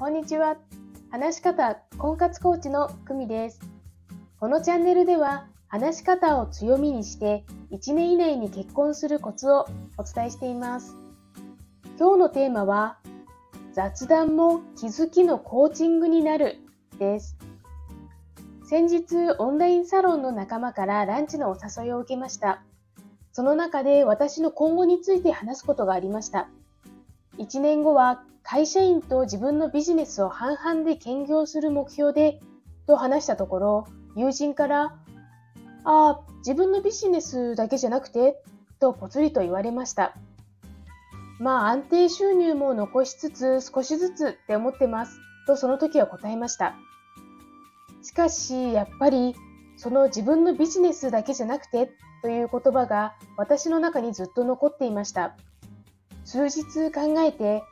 [0.00, 0.56] こんにちは。
[1.10, 3.60] 話し方婚活コーチの久美です。
[4.38, 9.68] このチャンネルでは話し方を強みにして1年以内に結婚するコツを
[9.98, 10.96] お伝えしています。
[11.98, 12.96] 今日のテーマは
[13.74, 16.56] 雑談も気づきのコーチングになる
[16.98, 17.36] です。
[18.64, 22.62] 先日オンラインサロンの仲間からランチのお誘いを受けました。
[23.32, 26.48] その中で私の今後について話すことがありました。
[27.36, 32.40] 1年後は会社員と自分のビジネスを半々で兼業する目標で、
[32.84, 33.86] と話したところ、
[34.16, 34.96] 友人から、
[35.84, 38.42] ああ、自分のビジネスだけじゃなくて、
[38.80, 40.16] とぽつりと言われました。
[41.38, 46.74] まあ安定収入も残しつつ少しずつって思ってます、とその時は答えました。
[48.02, 49.36] しかし、やっぱり、
[49.76, 55.36] その自分のビジネスだけじゃなくてという言葉が私の中にずっと残っていました。
[56.24, 57.62] 数日考えて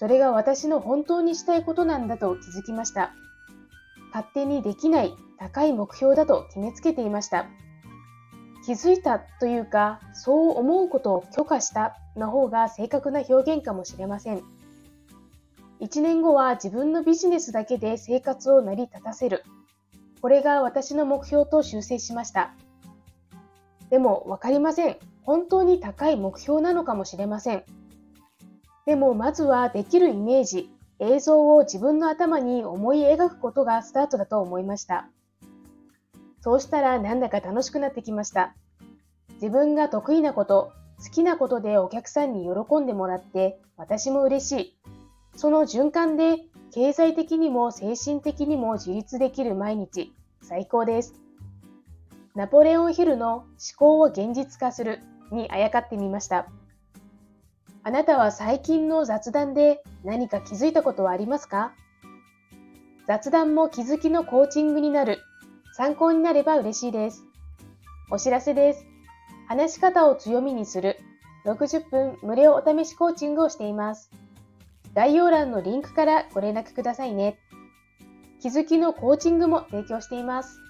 [0.00, 3.12] それが私の本当にしたいことなんだと気づきました。
[4.14, 7.50] 勝手にできない高い目標だと決めつけていました。
[8.64, 14.42] 気づいたというか、そう思うことを許可したの方が正確な表現かもしれません。
[15.82, 19.44] 1年後は自分のビジネスだけで生活を成り立たせる。
[20.22, 22.54] これが私の目標と修正しました。
[23.90, 24.96] でも分かりません。
[25.24, 27.79] 本当に高い目標なのかもしれません。
[28.86, 35.08] でもまずはできるイメージ、映像を自分の頭に思い描くことがスタートだと思いました。
[36.40, 38.54] そうしたらなんだか楽しくなってきました。
[39.34, 40.72] 自分が得意なこと、
[41.02, 44.78] 好きなことでお客さんに喜んでもらって私も嬉しい。
[45.36, 46.38] その循環で
[46.72, 51.14] 経済的にも精神的にも自立できる毎日、最高です。
[52.34, 55.00] ナポレオンヒルの思考を現実化する
[55.32, 56.46] にあやかってみました。
[57.82, 61.72] あなたは最近の雑談で何か気づいたことはありますか？
[63.06, 65.18] 雑談も気づきのコーチングになる。
[65.72, 67.24] 参考になれば嬉しいです。
[68.10, 68.84] お知らせです。
[69.48, 70.98] 話し方を強みにする
[71.46, 74.10] 60分無料お試しコーチングをしています。
[74.94, 77.38] 概要欄のリンクからご連絡くださいね。
[78.42, 80.60] 気づきのコーチングも提供しています。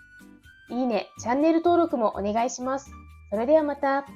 [0.71, 2.93] いいね、チャンネル登録もお願いします。
[3.31, 4.07] それではまた。